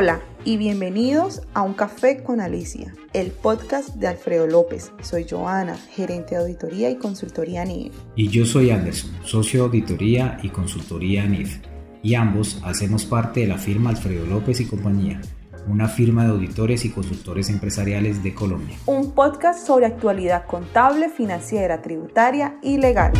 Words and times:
Hola 0.00 0.22
y 0.46 0.56
bienvenidos 0.56 1.42
a 1.52 1.60
Un 1.60 1.74
Café 1.74 2.22
con 2.22 2.40
Alicia, 2.40 2.94
el 3.12 3.32
podcast 3.32 3.96
de 3.96 4.06
Alfredo 4.06 4.46
López. 4.46 4.92
Soy 5.02 5.26
Joana, 5.28 5.76
gerente 5.76 6.34
de 6.34 6.40
auditoría 6.40 6.88
y 6.88 6.96
consultoría 6.96 7.66
NIF. 7.66 7.92
Y 8.16 8.28
yo 8.28 8.46
soy 8.46 8.70
Anderson, 8.70 9.10
socio 9.26 9.60
de 9.60 9.66
auditoría 9.66 10.38
y 10.42 10.48
consultoría 10.48 11.26
NIF. 11.26 11.58
Y 12.02 12.14
ambos 12.14 12.62
hacemos 12.64 13.04
parte 13.04 13.40
de 13.40 13.48
la 13.48 13.58
firma 13.58 13.90
Alfredo 13.90 14.24
López 14.24 14.60
y 14.60 14.64
compañía 14.64 15.20
una 15.68 15.86
firma 15.86 16.24
de 16.24 16.30
auditores 16.30 16.86
y 16.86 16.90
consultores 16.90 17.50
empresariales 17.50 18.22
de 18.22 18.32
Colombia. 18.32 18.78
Un 18.86 19.12
podcast 19.12 19.66
sobre 19.66 19.84
actualidad 19.84 20.46
contable, 20.46 21.10
financiera, 21.10 21.82
tributaria 21.82 22.56
y 22.62 22.78
legal. 22.78 23.12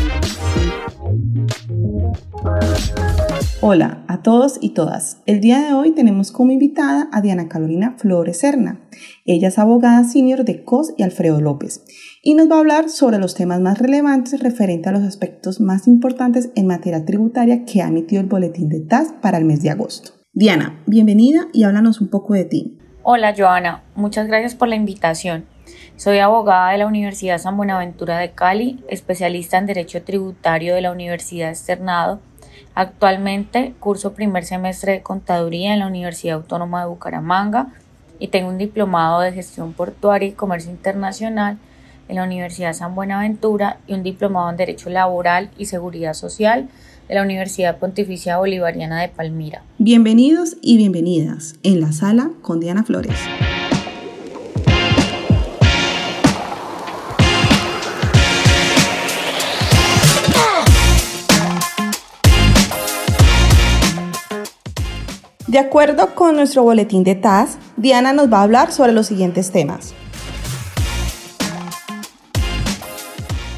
Hola 3.63 4.05
a 4.09 4.23
todos 4.23 4.57
y 4.63 4.71
todas. 4.71 5.21
El 5.27 5.43
día 5.43 5.61
de 5.61 5.75
hoy 5.75 5.91
tenemos 5.91 6.33
como 6.33 6.51
invitada 6.51 7.11
a 7.13 7.21
Diana 7.21 7.47
Carolina 7.47 7.95
Flores 7.99 8.39
Serna. 8.39 8.81
Ella 9.27 9.49
es 9.49 9.59
abogada 9.59 10.03
senior 10.05 10.45
de 10.45 10.65
COS 10.65 10.95
y 10.97 11.03
Alfredo 11.03 11.43
López 11.43 11.85
y 12.23 12.33
nos 12.33 12.51
va 12.51 12.57
a 12.57 12.61
hablar 12.61 12.89
sobre 12.89 13.19
los 13.19 13.35
temas 13.35 13.61
más 13.61 13.79
relevantes 13.79 14.43
referente 14.43 14.89
a 14.89 14.93
los 14.93 15.03
aspectos 15.03 15.61
más 15.61 15.87
importantes 15.89 16.51
en 16.57 16.69
materia 16.69 17.05
tributaria 17.05 17.67
que 17.67 17.83
ha 17.83 17.89
emitido 17.89 18.23
el 18.23 18.29
boletín 18.29 18.71
de 18.71 18.81
TAS 18.81 19.13
para 19.21 19.37
el 19.37 19.45
mes 19.45 19.63
de 19.63 19.69
agosto. 19.69 20.13
Diana, 20.33 20.81
bienvenida 20.87 21.49
y 21.53 21.65
háblanos 21.65 22.01
un 22.01 22.09
poco 22.09 22.33
de 22.33 22.47
ti. 22.47 22.79
Hola 23.03 23.35
Joana, 23.37 23.83
muchas 23.95 24.27
gracias 24.27 24.55
por 24.55 24.69
la 24.69 24.77
invitación. 24.77 25.45
Soy 25.97 26.19
abogada 26.19 26.71
de 26.71 26.79
la 26.79 26.87
Universidad 26.87 27.37
San 27.37 27.59
Buenaventura 27.59 28.17
de 28.17 28.31
Cali, 28.31 28.83
especialista 28.89 29.59
en 29.59 29.67
Derecho 29.67 30.03
Tributario 30.03 30.75
de 30.75 30.81
la 30.81 30.93
Universidad 30.93 31.51
Externado. 31.51 32.21
Actualmente 32.75 33.75
curso 33.81 34.13
primer 34.13 34.45
semestre 34.45 34.93
de 34.93 35.03
Contaduría 35.03 35.73
en 35.73 35.81
la 35.81 35.87
Universidad 35.87 36.37
Autónoma 36.37 36.83
de 36.83 36.89
Bucaramanga 36.89 37.69
y 38.19 38.29
tengo 38.29 38.49
un 38.49 38.59
diplomado 38.59 39.21
de 39.21 39.33
Gestión 39.33 39.73
Portuaria 39.73 40.29
y 40.29 40.33
Comercio 40.33 40.71
Internacional 40.71 41.59
en 42.09 42.17
la 42.17 42.25
Universidad 42.25 42.75
San 42.75 42.95
Buenaventura 42.95 43.79
y 43.87 43.95
un 43.95 44.03
diplomado 44.03 44.51
en 44.51 44.57
Derecho 44.57 44.91
Laboral 44.91 45.51
y 45.57 45.67
Seguridad 45.67 46.15
Social 46.15 46.69
de 47.09 47.15
la 47.15 47.23
Universidad 47.23 47.79
Pontificia 47.79 48.39
Bolivariana 48.39 49.01
de 49.01 49.09
Palmira. 49.09 49.63
Bienvenidos 49.79 50.57
y 50.61 50.77
bienvenidas 50.77 51.55
en 51.63 51.81
la 51.81 51.93
sala 51.93 52.31
con 52.43 52.61
Diana 52.61 52.85
Flores. 52.85 53.19
De 65.51 65.59
acuerdo 65.59 66.15
con 66.15 66.37
nuestro 66.37 66.63
boletín 66.63 67.03
de 67.03 67.17
TAS, 67.17 67.59
Diana 67.77 68.13
nos 68.13 68.33
va 68.33 68.39
a 68.39 68.43
hablar 68.45 68.71
sobre 68.71 68.93
los 68.93 69.09
siguientes 69.09 69.51
temas. 69.51 69.95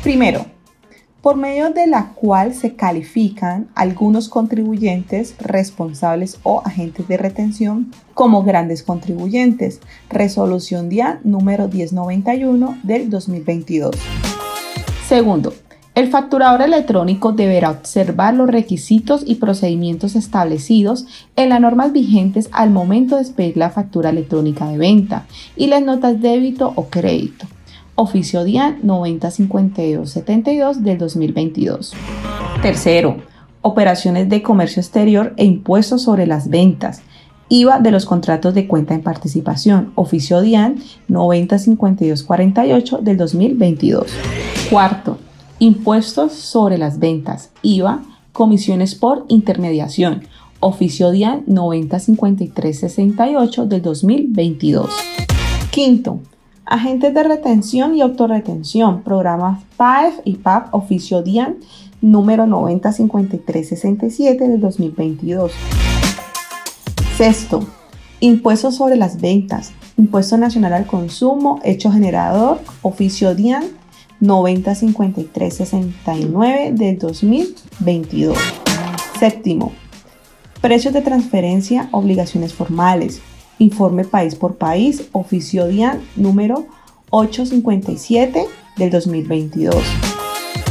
Primero, 0.03 0.47
por 1.20 1.37
medio 1.37 1.69
de 1.69 1.87
la 1.87 2.15
cual 2.15 2.55
se 2.55 2.77
califican 2.77 3.69
algunos 3.75 4.31
contribuyentes 4.31 5.35
responsables 5.39 6.39
o 6.45 6.63
agentes 6.65 7.09
de 7.09 7.19
retención 7.19 7.93
como 8.15 8.43
grandes 8.43 8.83
contribuyentes. 8.83 9.81
Resolución 10.09 10.89
DIA 10.89 11.20
número 11.25 11.69
1091 11.69 12.79
del 12.85 13.11
2022. 13.11 13.95
Segundo, 15.07 15.53
el 15.95 16.09
facturador 16.09 16.62
electrónico 16.62 17.33
deberá 17.33 17.71
observar 17.71 18.35
los 18.35 18.48
requisitos 18.48 19.23
y 19.27 19.35
procedimientos 19.35 20.17
establecidos 20.17 21.07
en 21.37 21.51
las 21.51 21.61
normas 21.61 21.93
vigentes 21.93 22.48
al 22.53 22.71
momento 22.71 23.17
de 23.17 23.23
expedir 23.23 23.57
la 23.57 23.70
factura 23.70 24.11
electrónica 24.11 24.69
de 24.69 24.79
venta 24.79 25.27
y 25.57 25.67
las 25.67 25.83
notas 25.83 26.20
débito 26.20 26.73
o 26.77 26.86
crédito 26.86 27.47
oficio 27.95 28.45
DIAN 28.45 28.79
905272 28.83 30.83
del 30.83 30.98
2022. 30.98 31.92
Tercero, 32.63 33.17
operaciones 33.61 34.29
de 34.29 34.42
comercio 34.42 34.80
exterior 34.80 35.35
e 35.36 35.45
impuestos 35.45 36.03
sobre 36.03 36.27
las 36.27 36.48
ventas. 36.48 37.03
IVA 37.48 37.80
de 37.80 37.91
los 37.91 38.07
contratos 38.07 38.55
de 38.55 38.67
cuenta 38.67 38.95
en 38.95 39.03
participación, 39.03 39.92
oficio 39.95 40.41
DIAN 40.41 40.77
905248 41.09 42.98
del 42.98 43.17
2022. 43.19 44.07
Cuarto, 44.70 45.19
impuestos 45.62 46.33
sobre 46.33 46.77
las 46.77 46.98
ventas, 46.98 47.50
IVA, 47.62 48.02
comisiones 48.33 48.96
por 48.96 49.24
intermediación, 49.28 50.24
oficio 50.58 51.12
DIAN 51.12 51.45
905368 51.46 53.67
del 53.67 53.80
2022. 53.80 54.90
Quinto, 55.70 56.18
Agentes 56.64 57.14
de 57.14 57.23
retención 57.23 57.96
y 57.96 58.00
autorretención, 58.00 59.02
programas 59.02 59.62
PAEF 59.77 60.18
y 60.24 60.34
PAP 60.34 60.74
Oficio 60.74 61.23
DIAN 61.23 61.58
número 62.00 62.48
905367 62.48 64.48
del 64.48 64.61
2022. 64.61 65.52
Sexto, 67.17 67.64
impuestos 68.18 68.74
sobre 68.74 68.96
las 68.96 69.20
ventas, 69.20 69.70
impuesto 69.96 70.36
nacional 70.36 70.73
al 70.73 70.86
consumo, 70.86 71.61
hecho 71.62 71.92
generador, 71.92 72.58
oficio 72.83 73.36
DIAN 73.36 73.80
905369 74.23 76.73
del 76.73 76.99
2022. 76.99 78.39
Séptimo, 79.19 79.73
precios 80.63 80.95
de 80.95 81.03
transferencia, 81.03 81.91
obligaciones 81.93 82.55
formales, 82.55 83.21
Informe 83.63 84.05
país 84.05 84.35
por 84.35 84.57
país, 84.57 85.09
oficio 85.13 85.69
DIAN 85.69 86.01
número 86.17 86.67
857 87.11 88.45
del 88.77 88.91
2022. 88.91 89.77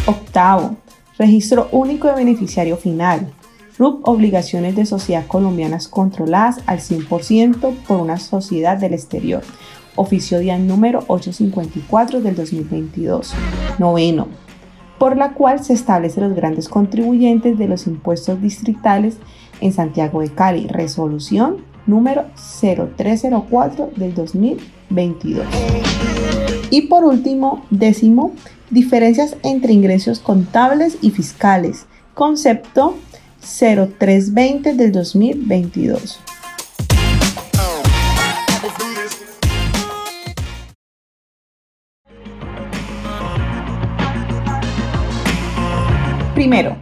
Octavo, 0.07 0.75
registro 1.17 1.69
único 1.71 2.09
de 2.09 2.15
beneficiario 2.15 2.75
final. 2.75 3.31
RUP 3.77 4.05
obligaciones 4.05 4.75
de 4.75 4.85
sociedad 4.85 5.25
colombianas 5.25 5.87
controladas 5.87 6.59
al 6.65 6.79
100% 6.79 7.77
por 7.87 8.01
una 8.01 8.17
sociedad 8.17 8.77
del 8.77 8.93
exterior. 8.93 9.43
Oficio 9.95 10.39
DIAN 10.39 10.67
número 10.67 11.03
854 11.07 12.21
del 12.21 12.35
2022. 12.35 13.33
Noveno, 13.79 14.27
por 14.99 15.17
la 15.17 15.33
cual 15.33 15.63
se 15.63 15.73
establecen 15.73 16.23
los 16.23 16.35
grandes 16.35 16.69
contribuyentes 16.69 17.57
de 17.57 17.67
los 17.67 17.87
impuestos 17.87 18.41
distritales 18.41 19.17
en 19.59 19.73
Santiago 19.73 20.21
de 20.21 20.29
Cali. 20.29 20.67
Resolución 20.67 21.57
número 21.87 22.25
0304 22.35 23.91
del 23.95 24.13
2022. 24.13 25.45
Y 26.69 26.83
por 26.83 27.03
último, 27.03 27.65
décimo, 27.69 28.31
diferencias 28.69 29.35
entre 29.43 29.73
ingresos 29.73 30.19
contables 30.19 30.97
y 31.01 31.11
fiscales, 31.11 31.85
concepto 32.13 32.95
0320 33.41 34.75
del 34.75 34.91
2022. 34.91 36.19
Primero, 46.41 46.75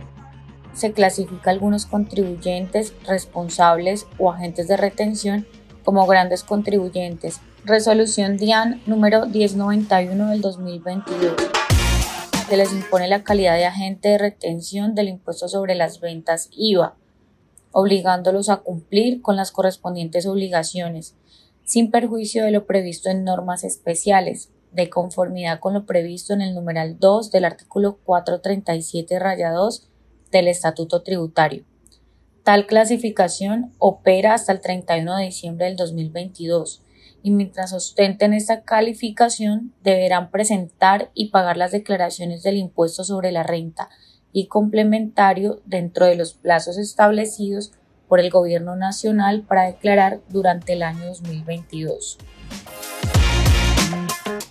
se 0.71 0.93
clasifica 0.93 1.51
algunos 1.51 1.85
contribuyentes 1.85 2.93
responsables 3.05 4.07
o 4.17 4.31
agentes 4.31 4.69
de 4.69 4.77
retención 4.77 5.45
como 5.83 6.07
grandes 6.07 6.45
contribuyentes. 6.45 7.41
Resolución 7.65 8.37
DIAN 8.37 8.81
número 8.85 9.25
1091 9.25 10.29
del 10.29 10.39
2022. 10.39 11.35
Se 12.47 12.55
les 12.55 12.71
impone 12.71 13.09
la 13.09 13.25
calidad 13.25 13.57
de 13.57 13.65
agente 13.65 14.07
de 14.07 14.17
retención 14.17 14.95
del 14.95 15.09
impuesto 15.09 15.49
sobre 15.49 15.75
las 15.75 15.99
ventas 15.99 16.47
IVA, 16.53 16.95
obligándolos 17.73 18.47
a 18.47 18.61
cumplir 18.61 19.21
con 19.21 19.35
las 19.35 19.51
correspondientes 19.51 20.25
obligaciones, 20.25 21.15
sin 21.65 21.91
perjuicio 21.91 22.45
de 22.45 22.51
lo 22.51 22.65
previsto 22.65 23.09
en 23.09 23.25
normas 23.25 23.65
especiales, 23.65 24.51
de 24.71 24.89
conformidad 24.89 25.59
con 25.59 25.73
lo 25.73 25.85
previsto 25.85 26.33
en 26.33 26.41
el 26.41 26.53
numeral 26.53 26.99
2 26.99 27.31
del 27.31 27.45
artículo 27.45 27.97
437 28.03 29.19
raya 29.19 29.51
2 29.51 29.89
del 30.31 30.47
Estatuto 30.47 31.01
Tributario. 31.01 31.63
Tal 32.43 32.67
clasificación 32.67 33.73
opera 33.77 34.33
hasta 34.33 34.51
el 34.51 34.61
31 34.61 35.17
de 35.17 35.25
diciembre 35.25 35.65
del 35.65 35.75
2022 35.75 36.83
y 37.21 37.31
mientras 37.31 37.73
ostenten 37.73 38.33
esta 38.33 38.61
calificación 38.61 39.73
deberán 39.83 40.31
presentar 40.31 41.11
y 41.13 41.29
pagar 41.29 41.57
las 41.57 41.71
declaraciones 41.71 42.43
del 42.43 42.57
impuesto 42.57 43.03
sobre 43.03 43.31
la 43.31 43.43
renta 43.43 43.89
y 44.31 44.47
complementario 44.47 45.61
dentro 45.65 46.05
de 46.05 46.15
los 46.15 46.33
plazos 46.33 46.77
establecidos 46.77 47.73
por 48.07 48.19
el 48.19 48.29
Gobierno 48.29 48.75
Nacional 48.75 49.43
para 49.43 49.65
declarar 49.65 50.21
durante 50.29 50.73
el 50.73 50.83
año 50.83 51.05
2022. 51.05 52.17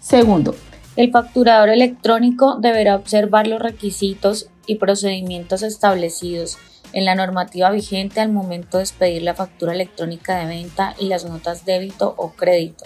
Segundo, 0.01 0.55
el 0.97 1.11
facturador 1.11 1.69
electrónico 1.69 2.57
deberá 2.57 2.97
observar 2.97 3.47
los 3.47 3.61
requisitos 3.61 4.49
y 4.67 4.77
procedimientos 4.77 5.63
establecidos 5.63 6.57
en 6.93 7.05
la 7.05 7.15
normativa 7.15 7.71
vigente 7.71 8.21
al 8.21 8.33
momento 8.33 8.79
de 8.79 8.85
expedir 8.85 9.23
la 9.23 9.35
factura 9.35 9.75
electrónica 9.75 10.39
de 10.39 10.47
venta 10.47 10.95
y 10.99 11.09
las 11.09 11.25
notas 11.25 11.65
débito 11.65 12.15
o 12.17 12.33
crédito. 12.33 12.85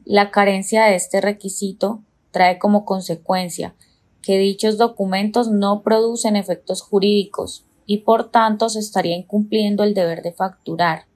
La 0.04 0.32
carencia 0.32 0.86
de 0.86 0.96
este 0.96 1.20
requisito 1.20 2.02
trae 2.30 2.58
como 2.58 2.84
consecuencia 2.84 3.74
que 4.22 4.38
dichos 4.38 4.78
documentos 4.78 5.48
no 5.48 5.82
producen 5.82 6.36
efectos 6.36 6.82
jurídicos 6.82 7.64
y 7.86 7.98
por 7.98 8.30
tanto 8.30 8.68
se 8.68 8.78
estaría 8.78 9.16
incumpliendo 9.16 9.82
el 9.82 9.94
deber 9.94 10.22
de 10.22 10.32
facturar. 10.32 11.06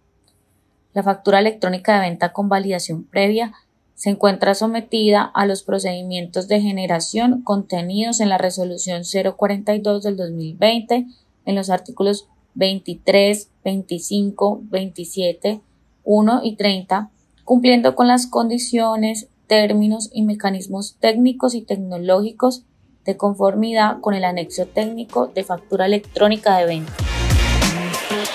La 0.92 1.02
factura 1.02 1.40
electrónica 1.40 1.94
de 1.94 2.08
venta 2.08 2.32
con 2.32 2.48
validación 2.48 3.04
previa 3.04 3.52
se 3.94 4.10
encuentra 4.10 4.54
sometida 4.54 5.22
a 5.22 5.46
los 5.46 5.62
procedimientos 5.62 6.48
de 6.48 6.60
generación 6.60 7.42
contenidos 7.42 8.20
en 8.20 8.28
la 8.28 8.38
resolución 8.38 9.02
042 9.36 10.02
del 10.02 10.16
2020 10.16 11.06
en 11.46 11.54
los 11.54 11.70
artículos 11.70 12.28
23, 12.54 13.50
25, 13.64 14.60
27, 14.64 15.60
1 16.04 16.40
y 16.44 16.56
30, 16.56 17.10
cumpliendo 17.44 17.94
con 17.94 18.08
las 18.08 18.26
condiciones, 18.26 19.28
términos 19.46 20.10
y 20.12 20.22
mecanismos 20.22 20.96
técnicos 21.00 21.54
y 21.54 21.62
tecnológicos 21.62 22.64
de 23.04 23.16
conformidad 23.16 24.00
con 24.00 24.14
el 24.14 24.24
anexo 24.24 24.66
técnico 24.66 25.28
de 25.28 25.44
factura 25.44 25.86
electrónica 25.86 26.58
de 26.58 26.66
venta. 26.66 26.92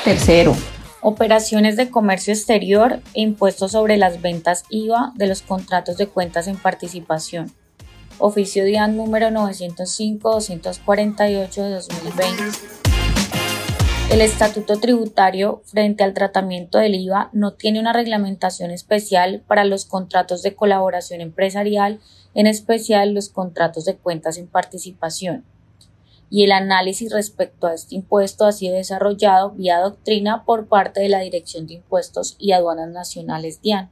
Tercero, 0.03 0.55
operaciones 1.01 1.75
de 1.75 1.89
comercio 1.89 2.31
exterior 2.33 3.01
e 3.13 3.21
impuestos 3.21 3.71
sobre 3.71 3.97
las 3.97 4.21
ventas 4.21 4.63
IVA 4.69 5.11
de 5.15 5.27
los 5.27 5.41
contratos 5.41 5.97
de 5.97 6.07
cuentas 6.07 6.47
en 6.47 6.57
participación. 6.57 7.51
Oficio 8.17 8.63
DIAN 8.65 8.97
número 8.97 9.29
905-248 9.29 11.63
de 11.63 11.69
2020. 11.69 12.78
El 14.09 14.21
estatuto 14.21 14.79
tributario 14.79 15.61
frente 15.65 16.03
al 16.03 16.13
tratamiento 16.13 16.79
del 16.79 16.95
IVA 16.95 17.29
no 17.31 17.53
tiene 17.53 17.79
una 17.79 17.93
reglamentación 17.93 18.71
especial 18.71 19.43
para 19.47 19.65
los 19.65 19.85
contratos 19.85 20.41
de 20.41 20.55
colaboración 20.55 21.21
empresarial, 21.21 21.99
en 22.33 22.47
especial 22.47 23.13
los 23.13 23.29
contratos 23.29 23.85
de 23.85 23.97
cuentas 23.97 24.37
en 24.37 24.47
participación 24.47 25.45
y 26.29 26.43
el 26.43 26.51
análisis 26.51 27.11
respecto 27.11 27.67
a 27.67 27.73
este 27.73 27.95
impuesto 27.95 28.45
ha 28.45 28.51
sido 28.51 28.75
desarrollado 28.75 29.51
vía 29.51 29.79
doctrina 29.79 30.45
por 30.45 30.67
parte 30.67 30.99
de 30.99 31.09
la 31.09 31.19
Dirección 31.19 31.65
de 31.67 31.75
Impuestos 31.75 32.35
y 32.37 32.51
Aduanas 32.51 32.89
Nacionales 32.89 33.61
DIAN. 33.61 33.89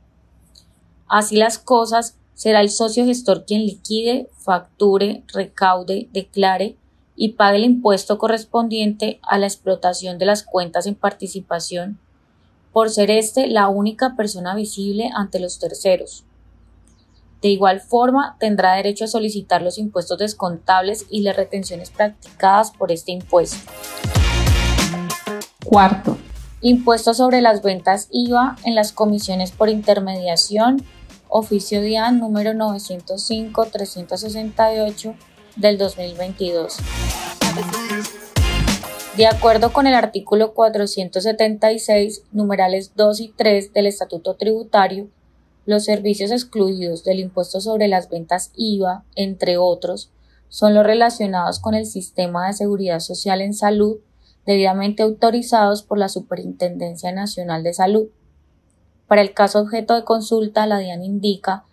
Así 1.07 1.35
las 1.35 1.57
cosas, 1.57 2.17
será 2.35 2.61
el 2.61 2.69
socio 2.69 3.05
gestor 3.05 3.45
quien 3.45 3.65
liquide, 3.65 4.29
facture, 4.37 5.23
recaude, 5.33 6.09
declare 6.11 6.77
y 7.17 7.33
pague 7.33 7.57
el 7.57 7.65
impuesto 7.65 8.17
correspondiente 8.19 9.19
a 9.23 9.39
la 9.39 9.47
explotación 9.47 10.19
de 10.19 10.27
las 10.27 10.43
cuentas 10.43 10.85
en 10.85 10.93
participación, 10.95 11.99
por 12.71 12.91
ser 12.91 13.09
éste 13.09 13.47
la 13.47 13.67
única 13.67 14.15
persona 14.15 14.53
visible 14.55 15.09
ante 15.13 15.39
los 15.39 15.57
terceros. 15.57 16.25
De 17.41 17.47
igual 17.49 17.81
forma, 17.81 18.37
tendrá 18.39 18.75
derecho 18.75 19.05
a 19.05 19.07
solicitar 19.07 19.63
los 19.63 19.79
impuestos 19.79 20.19
descontables 20.19 21.07
y 21.09 21.21
las 21.21 21.35
retenciones 21.35 21.89
practicadas 21.89 22.69
por 22.71 22.91
este 22.91 23.11
impuesto. 23.11 23.57
Cuarto. 25.65 26.19
Impuesto 26.61 27.15
sobre 27.15 27.41
las 27.41 27.63
ventas 27.63 28.09
IVA 28.11 28.57
en 28.63 28.75
las 28.75 28.91
comisiones 28.91 29.51
por 29.51 29.69
intermediación, 29.69 30.83
oficio 31.29 31.81
DIAN 31.81 32.19
número 32.19 32.51
905-368 32.51 35.15
del 35.57 35.77
2022. 35.77 36.77
De 39.17 39.25
acuerdo 39.25 39.73
con 39.73 39.87
el 39.87 39.95
artículo 39.95 40.53
476, 40.53 42.23
numerales 42.31 42.93
2 42.95 43.19
y 43.19 43.29
3 43.29 43.73
del 43.73 43.87
Estatuto 43.87 44.35
Tributario, 44.35 45.07
los 45.65 45.85
servicios 45.85 46.31
excluidos 46.31 47.03
del 47.03 47.19
impuesto 47.19 47.59
sobre 47.59 47.87
las 47.87 48.09
ventas 48.09 48.51
IVA, 48.55 49.03
entre 49.15 49.57
otros, 49.57 50.11
son 50.49 50.73
los 50.75 50.85
relacionados 50.85 51.59
con 51.59 51.73
el 51.75 51.85
sistema 51.85 52.47
de 52.47 52.53
seguridad 52.53 52.99
social 52.99 53.41
en 53.41 53.53
salud 53.53 53.97
debidamente 54.47 55.03
autorizados 55.03 55.83
por 55.83 55.97
la 55.97 56.07
Superintendencia 56.07 57.11
Nacional 57.11 57.63
de 57.63 57.73
Salud. 57.73 58.07
Para 59.05 59.21
el 59.21 59.33
caso 59.33 59.59
objeto 59.59 59.93
de 59.93 60.05
consulta, 60.05 60.65
la 60.65 60.79
DIAN 60.79 61.03
indica 61.03 61.65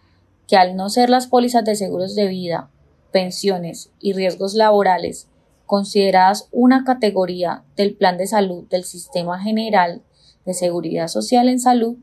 que 0.48 0.56
al 0.56 0.76
no 0.76 0.90
ser 0.90 1.08
las 1.08 1.28
pólizas 1.28 1.64
de 1.64 1.76
seguros 1.76 2.16
de 2.16 2.26
vida, 2.26 2.69
pensiones 3.14 3.93
y 4.00 4.12
riesgos 4.12 4.55
laborales 4.55 5.28
consideradas 5.66 6.49
una 6.50 6.82
categoría 6.82 7.62
del 7.76 7.94
plan 7.94 8.19
de 8.19 8.26
salud 8.26 8.64
del 8.69 8.82
Sistema 8.82 9.38
General 9.40 10.02
de 10.44 10.52
Seguridad 10.52 11.06
Social 11.06 11.49
en 11.49 11.61
Salud, 11.61 11.96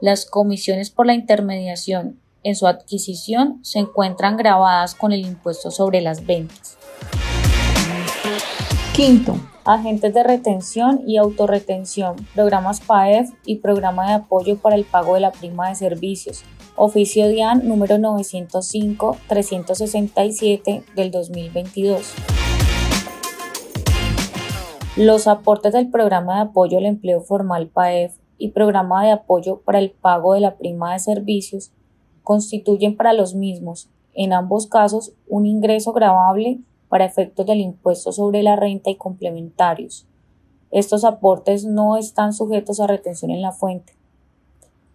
las 0.00 0.24
comisiones 0.24 0.90
por 0.90 1.06
la 1.06 1.14
intermediación 1.14 2.20
en 2.44 2.54
su 2.54 2.68
adquisición 2.68 3.58
se 3.64 3.80
encuentran 3.80 4.36
grabadas 4.36 4.94
con 4.94 5.10
el 5.10 5.26
impuesto 5.26 5.72
sobre 5.72 6.00
las 6.00 6.26
ventas. 6.26 6.78
Quinto, 8.94 9.34
agentes 9.64 10.14
de 10.14 10.22
retención 10.22 11.02
y 11.08 11.16
autorretención, 11.16 12.14
programas 12.36 12.80
PAEF 12.80 13.30
y 13.44 13.56
programa 13.56 14.06
de 14.06 14.12
apoyo 14.12 14.58
para 14.58 14.76
el 14.76 14.84
pago 14.84 15.14
de 15.14 15.20
la 15.22 15.32
prima 15.32 15.70
de 15.70 15.74
servicios. 15.74 16.44
Oficio 16.74 17.28
DIAN 17.28 17.68
número 17.68 17.96
905-367 17.96 20.86
del 20.94 21.10
2022. 21.10 22.14
Los 24.96 25.26
aportes 25.26 25.74
del 25.74 25.90
programa 25.90 26.36
de 26.36 26.42
apoyo 26.48 26.78
al 26.78 26.86
empleo 26.86 27.20
formal 27.20 27.68
PAEF 27.68 28.16
y 28.38 28.52
programa 28.52 29.04
de 29.04 29.10
apoyo 29.10 29.60
para 29.60 29.80
el 29.80 29.90
pago 29.90 30.32
de 30.32 30.40
la 30.40 30.56
prima 30.56 30.94
de 30.94 31.00
servicios 31.00 31.72
constituyen 32.22 32.96
para 32.96 33.12
los 33.12 33.34
mismos, 33.34 33.90
en 34.14 34.32
ambos 34.32 34.66
casos, 34.66 35.12
un 35.28 35.44
ingreso 35.44 35.92
grabable 35.92 36.60
para 36.88 37.04
efectos 37.04 37.44
del 37.44 37.60
impuesto 37.60 38.12
sobre 38.12 38.42
la 38.42 38.56
renta 38.56 38.88
y 38.88 38.96
complementarios. 38.96 40.06
Estos 40.70 41.04
aportes 41.04 41.66
no 41.66 41.98
están 41.98 42.32
sujetos 42.32 42.80
a 42.80 42.86
retención 42.86 43.30
en 43.30 43.42
la 43.42 43.52
fuente. 43.52 43.92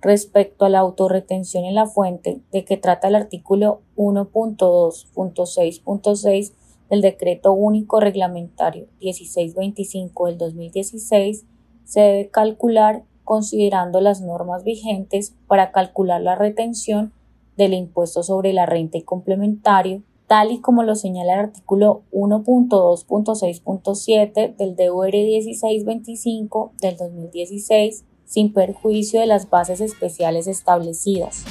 Respecto 0.01 0.66
a 0.66 0.70
la 0.70 0.80
autorretención 0.80 1.63
en 1.66 1.75
la 1.75 1.86
fuente, 1.88 2.42
de 2.51 2.66
que 2.66 2.77
trata 2.77 3.08
el 3.08 3.16
artículo 3.16 3.82
1.2.6.6 3.96 6.54
del 6.89 7.01
Decreto 7.01 7.54
Único 7.54 8.00
Reglamentario 8.00 8.88
1625 9.01 10.27
del 10.27 10.38
2016, 10.38 11.46
se 11.84 12.00
debe 12.00 12.30
calcular 12.30 13.04
considerando 13.24 14.00
las 14.00 14.22
normas 14.22 14.63
vigentes 14.63 15.36
para 15.48 15.72
calcular 15.72 16.22
la 16.22 16.36
retención 16.36 17.12
del 17.58 17.74
impuesto 17.74 18.24
sobre 18.24 18.54
la 18.54 18.66
renta 18.68 19.00
y 19.00 19.01
complementario, 19.01 20.04
tal 20.27 20.51
y 20.51 20.62
como 20.62 20.84
lo 20.84 20.94
señala 20.96 21.34
el 21.34 21.39
artículo 21.39 22.04
1.2.6.7 22.12 24.56
del 24.56 24.75
DUR 24.75 25.12
1625 25.12 26.74
del 26.80 26.98
2016, 26.98 28.06
sin 28.27 28.53
perjuicio 28.53 29.19
de 29.19 29.25
las 29.25 29.50
bases 29.50 29.81
especiales 29.81 30.46
establecidas. 30.46 31.43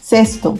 Sexto, 0.00 0.56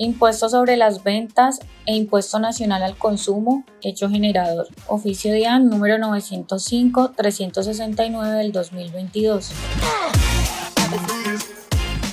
Impuesto 0.00 0.48
sobre 0.48 0.76
las 0.76 1.02
ventas 1.02 1.58
e 1.84 1.96
Impuesto 1.96 2.38
Nacional 2.38 2.84
al 2.84 2.96
Consumo, 2.96 3.64
hecho 3.82 4.08
generador. 4.08 4.68
Oficio 4.86 5.32
DIAN 5.32 5.68
número 5.68 5.96
905-369 5.96 8.36
del 8.36 8.52
2022. 8.52 9.50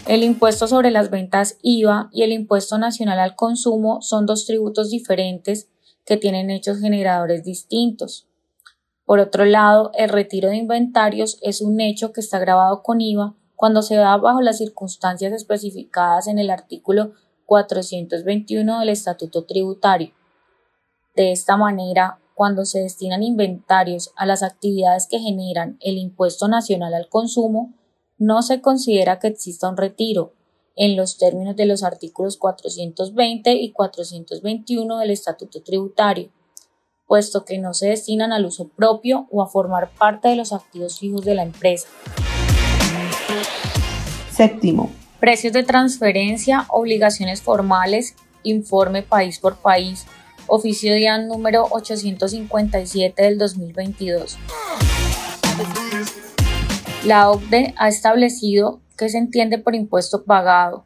El 0.08 0.24
impuesto 0.24 0.68
sobre 0.68 0.90
las 0.90 1.12
ventas 1.12 1.60
IVA 1.62 2.10
y 2.12 2.24
el 2.24 2.32
impuesto 2.32 2.80
nacional 2.80 3.20
al 3.20 3.36
consumo 3.36 4.02
son 4.02 4.26
dos 4.26 4.48
tributos 4.48 4.90
diferentes 4.90 5.70
que 6.06 6.18
tienen 6.18 6.50
hechos 6.50 6.80
generadores 6.80 7.44
distintos. 7.44 8.26
Por 9.06 9.20
otro 9.20 9.46
lado, 9.46 9.92
el 9.94 10.10
retiro 10.10 10.50
de 10.50 10.58
inventarios 10.58 11.38
es 11.42 11.62
un 11.62 11.80
hecho 11.80 12.12
que 12.12 12.22
está 12.22 12.40
grabado 12.40 12.82
con 12.82 13.02
IVA 13.02 13.36
cuando 13.56 13.82
se 13.82 13.96
da 13.96 14.18
bajo 14.18 14.42
las 14.42 14.58
circunstancias 14.58 15.32
especificadas 15.32 16.28
en 16.28 16.40
el 16.40 16.50
artículo 16.50 17.14
421 17.46 18.80
del 18.80 18.90
Estatuto 18.90 19.46
Tributario. 19.46 20.12
De 21.16 21.32
esta 21.32 21.56
manera, 21.56 22.20
cuando 22.34 22.66
se 22.66 22.80
destinan 22.80 23.24
inventarios 23.24 24.12
a 24.18 24.26
las 24.26 24.44
actividades 24.44 25.08
que 25.08 25.20
generan 25.20 25.78
el 25.82 25.98
impuesto 25.98 26.48
nacional 26.48 26.94
al 26.94 27.08
consumo, 27.08 27.74
no 28.18 28.42
se 28.42 28.60
considera 28.60 29.20
que 29.20 29.28
exista 29.28 29.70
un 29.70 29.78
retiro, 29.78 30.34
en 30.76 30.98
los 30.98 31.18
términos 31.18 31.56
de 31.56 31.66
los 31.66 31.84
artículos 31.84 32.38
420 32.38 33.54
y 33.54 33.72
421 33.72 34.98
del 34.98 35.12
Estatuto 35.12 35.64
Tributario, 35.64 36.32
puesto 37.08 37.46
que 37.46 37.58
no 37.58 37.74
se 37.74 37.90
destinan 37.90 38.32
al 38.32 38.46
uso 38.46 38.68
propio 38.70 39.28
o 39.32 39.42
a 39.42 39.48
formar 39.48 39.90
parte 39.92 40.28
de 40.28 40.36
los 40.36 40.54
activos 40.54 41.00
fijos 41.00 41.24
de 41.24 41.36
la 41.36 41.44
empresa. 41.44 41.88
Séptimo. 44.32 44.92
Precios 45.20 45.54
de 45.54 45.64
transferencia, 45.64 46.66
obligaciones 46.70 47.42
formales, 47.42 48.16
informe 48.44 49.02
país 49.02 49.40
por 49.40 49.58
país, 49.58 50.06
oficio 50.48 50.94
DIAN 50.94 51.28
número 51.28 51.68
857 51.72 53.22
del 53.22 53.38
2022. 53.38 54.38
La 57.06 57.30
OCDE 57.30 57.74
ha 57.78 57.88
establecido 57.88 58.82
que 58.98 59.10
se 59.10 59.18
entiende 59.18 59.58
por 59.58 59.76
impuesto 59.76 60.24
pagado. 60.24 60.86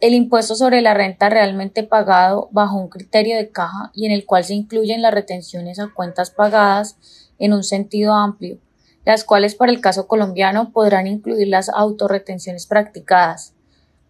El 0.00 0.14
impuesto 0.14 0.54
sobre 0.54 0.80
la 0.80 0.94
renta 0.94 1.28
realmente 1.28 1.82
pagado 1.82 2.48
bajo 2.52 2.78
un 2.78 2.88
criterio 2.88 3.36
de 3.36 3.50
caja 3.50 3.90
y 3.94 4.06
en 4.06 4.12
el 4.12 4.24
cual 4.24 4.44
se 4.44 4.54
incluyen 4.54 5.02
las 5.02 5.12
retenciones 5.12 5.78
a 5.78 5.92
cuentas 5.92 6.30
pagadas 6.30 6.96
en 7.38 7.52
un 7.52 7.62
sentido 7.62 8.14
amplio, 8.14 8.56
las 9.04 9.24
cuales 9.24 9.54
para 9.54 9.70
el 9.70 9.82
caso 9.82 10.08
colombiano 10.08 10.72
podrán 10.72 11.06
incluir 11.06 11.48
las 11.48 11.68
autorretenciones 11.68 12.66
practicadas. 12.66 13.52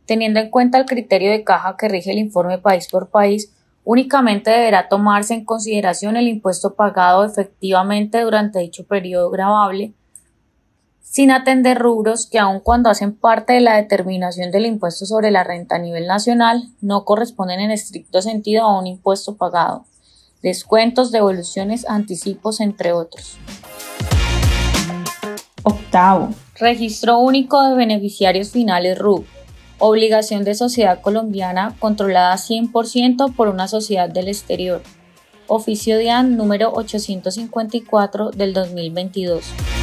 Teniendo 0.07 0.39
en 0.39 0.51
cuenta 0.51 0.79
el 0.79 0.87
criterio 0.87 1.33
de 1.33 1.43
caja 1.43 1.77
que 1.77 1.89
rige 1.89 2.13
el 2.13 2.19
informe 2.19 2.59
país 2.59 2.87
por 2.87 3.11
país, 3.11 3.53
únicamente 3.83 4.51
deberá 4.51 4.89
tomarse 4.89 5.35
en 5.35 5.45
consideración 5.45 6.17
el 6.17 6.29
impuesto 6.29 6.75
pagado 6.75 7.25
efectivamente 7.25 8.21
durante 8.21 8.61
dicho 8.61 8.87
periodo 8.87 9.29
grabable 9.31 9.95
sin 11.11 11.33
atender 11.33 11.77
rubros 11.77 12.27
que 12.27 12.39
aun 12.39 12.61
cuando 12.61 12.89
hacen 12.89 13.17
parte 13.17 13.55
de 13.55 13.61
la 13.61 13.75
determinación 13.75 14.53
del 14.53 14.65
impuesto 14.65 15.07
sobre 15.07 15.33
la 15.33 15.43
renta 15.43 15.75
a 15.75 15.79
nivel 15.81 16.07
nacional, 16.07 16.69
no 16.81 17.05
corresponden 17.05 17.59
en 17.59 17.73
estricto 17.73 18.23
sentido 18.23 18.63
a 18.63 18.79
un 18.79 18.87
impuesto 18.87 19.37
pagado, 19.37 19.85
descuentos, 20.41 21.11
devoluciones, 21.11 21.85
anticipos, 21.89 22.61
entre 22.61 22.93
otros. 22.93 23.39
Octavo. 25.65 26.29
Registro 26.61 27.19
único 27.19 27.61
de 27.61 27.75
beneficiarios 27.75 28.51
finales 28.51 28.97
RUB. 28.97 29.25
Obligación 29.79 30.45
de 30.45 30.55
sociedad 30.55 31.01
colombiana 31.01 31.75
controlada 31.81 32.37
100% 32.37 33.35
por 33.35 33.49
una 33.49 33.67
sociedad 33.67 34.09
del 34.09 34.29
exterior. 34.29 34.83
Oficio 35.49 35.99
DIAN 35.99 36.37
número 36.37 36.71
854 36.73 38.31
del 38.31 38.53
2022. 38.53 39.80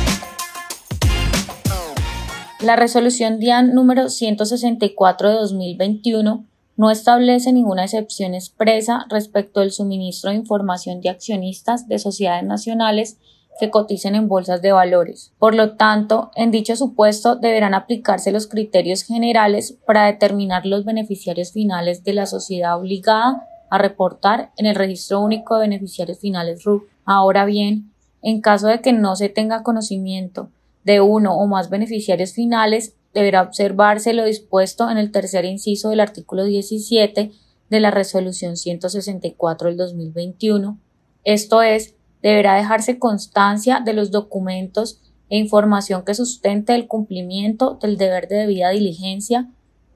La 2.59 2.75
resolución 2.75 3.39
DIAN 3.39 3.75
número 3.75 4.09
164 4.09 5.29
de 5.29 5.35
2021 5.35 6.45
no 6.75 6.89
establece 6.89 7.53
ninguna 7.53 7.83
excepción 7.83 8.33
expresa 8.33 9.05
respecto 9.09 9.59
del 9.59 9.71
suministro 9.71 10.31
de 10.31 10.37
información 10.37 10.99
de 10.99 11.09
accionistas 11.09 11.87
de 11.87 11.99
sociedades 11.99 12.43
nacionales 12.45 13.19
que 13.59 13.69
coticen 13.69 14.15
en 14.15 14.27
bolsas 14.27 14.63
de 14.63 14.71
valores. 14.71 15.33
Por 15.37 15.53
lo 15.53 15.75
tanto, 15.75 16.31
en 16.35 16.49
dicho 16.49 16.75
supuesto 16.75 17.35
deberán 17.35 17.75
aplicarse 17.75 18.31
los 18.31 18.47
criterios 18.47 19.03
generales 19.03 19.77
para 19.85 20.07
determinar 20.07 20.65
los 20.65 20.83
beneficiarios 20.83 21.51
finales 21.51 22.03
de 22.03 22.13
la 22.13 22.25
sociedad 22.25 22.79
obligada 22.79 23.47
a 23.69 23.77
reportar 23.77 24.51
en 24.57 24.65
el 24.65 24.75
Registro 24.75 25.21
Único 25.21 25.55
de 25.55 25.67
Beneficiarios 25.67 26.17
Finales 26.17 26.63
RUF. 26.63 26.83
Ahora 27.05 27.45
bien, 27.45 27.91
en 28.23 28.41
caso 28.41 28.65
de 28.65 28.81
que 28.81 28.93
no 28.93 29.15
se 29.15 29.29
tenga 29.29 29.61
conocimiento 29.61 30.49
de 30.87 31.01
uno 31.01 31.37
o 31.37 31.47
más 31.47 31.69
beneficiarios 31.69 32.31
finales, 32.31 32.95
deberá 33.13 33.41
observarse 33.41 34.13
lo 34.13 34.23
dispuesto 34.23 34.89
en 34.89 34.97
el 34.97 35.11
tercer 35.11 35.43
inciso 35.43 35.89
del 35.89 35.99
artículo 35.99 36.45
17 36.45 37.31
de 37.69 37.79
la 37.81 37.91
Resolución 37.91 38.55
164 38.55 39.67
del 39.67 39.77
2021. 39.77 40.79
Esto 41.25 41.61
es, 41.61 41.95
deberá 42.21 42.55
dejarse 42.55 42.99
constancia 42.99 43.81
de 43.83 43.91
los 43.91 44.11
documentos 44.11 45.01
e 45.29 45.37
información 45.37 46.05
que 46.05 46.13
sustente 46.13 46.73
el 46.73 46.87
cumplimiento 46.87 47.77
del 47.81 47.97
deber 47.97 48.29
de 48.29 48.37
debida 48.37 48.69
diligencia 48.69 49.49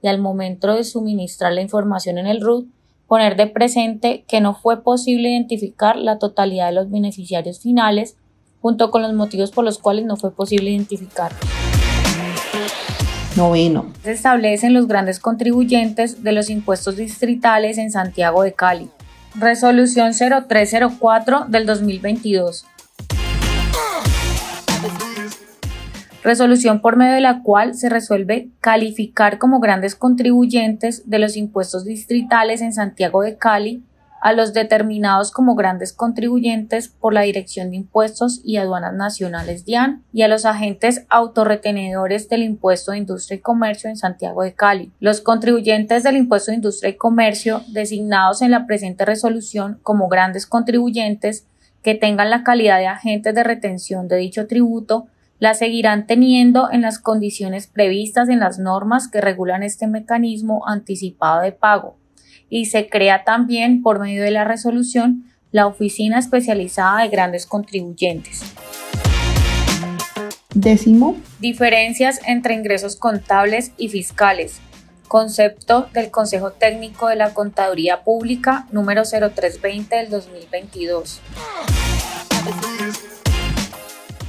y 0.04 0.10
al 0.10 0.20
momento 0.20 0.76
de 0.76 0.84
suministrar 0.84 1.54
la 1.54 1.62
información 1.62 2.18
en 2.18 2.28
el 2.28 2.42
RUT, 2.42 2.68
poner 3.08 3.38
de 3.38 3.48
presente 3.48 4.26
que 4.28 4.42
no 4.42 4.56
fue 4.56 4.84
posible 4.84 5.30
identificar 5.30 5.96
la 5.96 6.20
totalidad 6.20 6.68
de 6.68 6.76
los 6.76 6.92
beneficiarios 6.92 7.62
finales 7.62 8.18
junto 8.62 8.92
con 8.92 9.02
los 9.02 9.14
motivos 9.14 9.52
por 9.52 9.66
los 9.66 9.80
cuales 9.80 10.06
no 10.06 10.18
fue 10.18 10.32
posible 10.32 10.70
identificar. 10.70 11.32
Noveno. 13.36 13.92
Se 14.04 14.12
establecen 14.12 14.74
los 14.74 14.88
grandes 14.88 15.20
contribuyentes 15.20 16.24
de 16.24 16.32
los 16.32 16.50
impuestos 16.50 16.98
distritales 16.98 17.78
en 17.78 17.92
Santiago 17.92 18.44
de 18.44 18.54
Cali. 18.54 18.90
Resolución 19.36 20.12
0304 20.14 21.46
del 21.48 21.66
2022. 21.66 22.66
Resolución 26.24 26.82
por 26.82 26.98
medio 26.98 27.14
de 27.14 27.22
la 27.22 27.42
cual 27.42 27.74
se 27.74 27.90
resuelve 27.90 28.50
calificar 28.60 29.40
como 29.40 29.60
grandes 29.60 29.96
contribuyentes 29.96 31.10
de 31.10 31.18
los 31.18 31.36
impuestos 31.36 31.84
distritales 31.84 32.62
en 32.62 32.74
Santiago 32.74 33.24
de 33.24 33.38
Cali 33.38 33.84
a 34.22 34.34
los 34.34 34.54
determinados 34.54 35.32
como 35.32 35.56
grandes 35.56 35.94
contribuyentes 35.94 36.88
por 36.88 37.14
la 37.14 37.22
Dirección 37.22 37.72
de 37.72 37.78
Impuestos 37.78 38.40
y 38.44 38.58
Aduanas 38.58 38.94
Nacionales 38.94 39.66
DIAN 39.66 40.04
y 40.14 40.22
a 40.22 40.28
los 40.28 40.46
agentes 40.46 41.06
autorretenedores 41.10 42.30
del 42.30 42.44
Impuesto 42.44 42.92
de 42.92 43.00
Industria 43.00 43.38
y 43.38 43.42
Comercio 43.42 43.90
en 43.90 43.98
Santiago 43.98 44.44
de 44.44 44.54
Cali. 44.54 44.92
Los 45.00 45.22
contribuyentes 45.22 46.04
del 46.04 46.18
Impuesto 46.18 46.52
de 46.52 46.58
Industria 46.58 46.92
y 46.92 46.98
Comercio 46.98 47.64
designados 47.70 48.44
en 48.44 48.52
la 48.52 48.68
presente 48.68 49.06
resolución 49.06 49.80
como 49.82 50.08
grandes 50.08 50.46
contribuyentes 50.46 51.48
que 51.82 51.96
tengan 51.96 52.30
la 52.30 52.44
calidad 52.44 52.78
de 52.78 52.88
agentes 52.88 53.34
de 53.34 53.44
retención 53.44 54.08
de 54.08 54.18
dicho 54.18 54.46
tributo 54.46 55.08
la 55.40 55.56
seguirán 55.56 56.06
teniendo 56.06 56.70
en 56.72 56.82
las 56.82 57.00
condiciones 57.00 57.66
previstas 57.66 58.30
en 58.30 58.40
las 58.40 58.60
normas 58.60 59.08
que 59.08 59.20
regulan 59.20 59.64
este 59.64 59.88
mecanismo 59.88 60.68
anticipado 60.68 61.42
de 61.42 61.52
pago 61.52 61.96
y 62.52 62.66
se 62.66 62.90
crea 62.90 63.24
también 63.24 63.82
por 63.82 64.00
medio 64.00 64.22
de 64.22 64.30
la 64.30 64.44
resolución 64.44 65.24
la 65.52 65.68
Oficina 65.68 66.20
Especializada 66.20 67.02
de 67.02 67.08
Grandes 67.08 67.46
Contribuyentes. 67.46 68.44
Décimo. 70.54 71.16
Diferencias 71.40 72.20
entre 72.28 72.54
ingresos 72.54 72.98
contables 72.98 73.72
y 73.78 73.88
fiscales. 73.88 74.60
Concepto 75.08 75.90
del 75.94 76.12
Consejo 76.12 76.52
Técnico 76.52 77.08
de 77.08 77.16
la 77.16 77.34
Contaduría 77.34 78.04
Pública 78.04 78.68
número 78.72 79.04
0320 79.04 79.96
del 79.96 80.10
2022. 80.10 81.22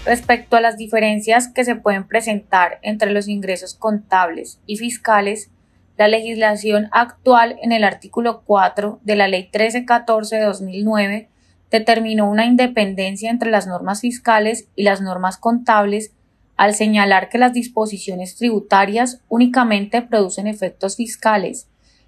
Respecto 0.04 0.56
a 0.56 0.60
las 0.60 0.76
diferencias 0.76 1.48
que 1.48 1.64
se 1.64 1.74
pueden 1.74 2.06
presentar 2.06 2.78
entre 2.82 3.12
los 3.12 3.26
ingresos 3.26 3.74
contables 3.74 4.60
y 4.66 4.76
fiscales, 4.76 5.50
la 5.96 6.08
legislación 6.08 6.88
actual 6.92 7.58
en 7.62 7.72
el 7.72 7.84
artículo 7.84 8.42
4 8.44 9.00
de 9.02 9.16
la 9.16 9.28
Ley 9.28 9.42
1314 9.42 10.37
de 10.37 10.42
2009 10.42 11.28
determinó 11.70 12.30
una 12.30 12.46
independencia 12.46 13.30
entre 13.30 13.50
las 13.50 13.66
normas 13.66 14.00
fiscales 14.00 14.68
y 14.76 14.82
las 14.82 15.00
normas 15.00 15.38
contables 15.38 16.12
al 16.56 16.75
señalar 16.75 17.28
que 17.28 17.38
las 17.38 17.52
disposiciones 17.52 18.37
tributarias 18.37 19.20
únicamente 19.28 20.02
producen 20.02 20.46
efectos 20.46 20.96
fiscales 20.96 21.66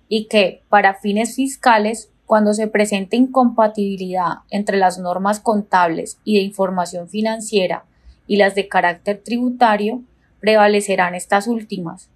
y 0.09 0.27
que, 0.27 0.63
para 0.69 0.95
fines 0.95 1.35
fiscales, 1.35 2.11
cuando 2.27 2.55
se 2.55 2.69
presente 2.69 3.17
incompatibilidad 3.17 4.39
entre 4.51 4.77
las 4.77 4.99
normas 4.99 5.41
contables 5.41 6.19
y 6.25 6.37
de 6.37 6.43
información 6.43 7.09
financiera 7.09 7.85
y 8.27 8.37
las 8.37 8.55
de 8.55 8.69
carácter 8.69 9.23
tributario, 9.25 10.03
prevalecerán 10.41 11.15
estas 11.15 11.47
últimas, 11.47 12.11